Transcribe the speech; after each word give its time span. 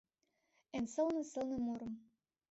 Эн 0.75 0.85
сылне-сылне 0.93 1.57
мурым. 1.65 1.93